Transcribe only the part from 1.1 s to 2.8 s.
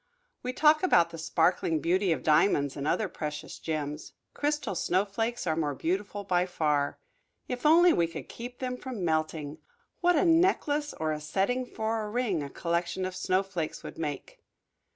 the sparkling beauty of diamonds